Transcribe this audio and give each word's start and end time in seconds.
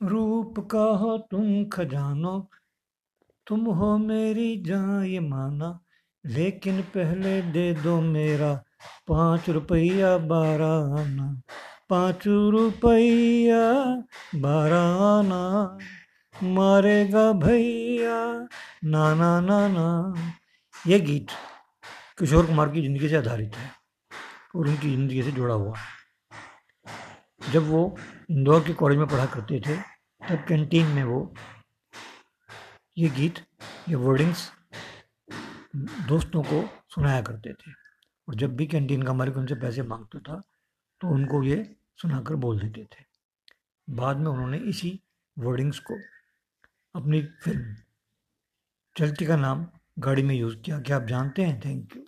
रूप 0.00 0.58
का 0.70 0.84
हो 0.98 1.16
तुम 1.30 1.64
खजानो। 1.72 2.38
तुम 3.46 3.64
हो 3.68 3.96
मेरी 3.98 4.56
जान 4.62 5.04
ये 5.04 5.20
माना, 5.20 5.68
लेकिन 6.24 6.80
पहले 6.94 7.40
दे 7.52 7.72
दो 7.74 8.00
मेरा 8.00 8.52
पाँच 9.08 9.48
रुपया 9.50 10.16
बारह 10.26 11.00
आना 11.00 11.26
पाँच 11.90 12.26
रुपया 12.26 13.62
बारह 14.40 15.04
आना 15.04 15.42
मारेगा 16.34 17.30
भैया, 17.34 18.18
ना 18.84 19.14
ना 19.14 19.40
ना 19.40 19.66
ना। 19.68 19.88
ये 20.74 20.98
गीत 21.00 21.30
किशोर 22.18 22.46
कुमार 22.46 22.68
की 22.68 22.82
ज़िंदगी 22.82 23.08
से 23.08 23.16
आधारित 23.16 23.56
है 23.56 23.70
और 24.56 24.68
उनकी 24.68 24.90
ज़िंदगी 24.90 25.22
से 25.22 25.32
जुड़ा 25.32 25.54
हुआ 25.54 25.76
है। 25.78 25.99
जब 27.40 27.68
वो 27.68 27.96
इंदौर 28.30 28.64
के 28.64 28.72
कॉलेज 28.74 28.98
में 28.98 29.06
पढ़ा 29.08 29.26
करते 29.26 29.60
थे, 29.60 29.76
तब 30.20 30.44
कैंटीन 30.48 30.86
में 30.86 31.02
वो 31.04 31.32
ये 32.96 33.08
गीत, 33.10 33.38
ये 33.88 33.94
वर्डिंग्स 33.96 34.50
दोस्तों 36.08 36.42
को 36.42 36.62
सुनाया 36.94 37.22
करते 37.22 37.52
थे। 37.52 37.72
और 38.28 38.34
जब 38.34 38.56
भी 38.56 38.66
कैंटीन 38.66 39.02
का 39.02 39.12
मालिक 39.12 39.36
उनसे 39.36 39.54
पैसे 39.54 39.82
माँगता 39.82 40.18
था 40.20 40.40
तो 41.00 41.08
उनको 41.08 41.42
ये 41.42 41.62
सुनाकर 41.98 42.34
बोल 42.36 42.60
देते 42.60 42.84
थे। 42.84 43.04
बाद 43.88 44.16
में 44.16 44.26
उन्होंने 44.26 44.58
इसी 44.70 44.98
वर्डिंग्स 45.36 45.78
को 45.80 45.94
अपनी 46.94 47.22
फ़िल्म, 47.42 47.74
चलती 48.96 49.26
का 49.26 49.36
नाम 49.36 49.66
गाड़ी 49.98 50.22
में 50.22 50.34
यूज़ 50.34 50.56
किया। 50.56 50.78
क्या 50.80 50.96
आप 50.96 51.06
जानते 51.06 51.44
हैं? 51.44 51.60
Thank 51.64 51.96
you 51.96 52.04